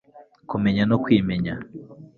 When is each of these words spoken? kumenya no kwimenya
kumenya 0.49 0.83
no 0.89 0.97
kwimenya 1.03 1.53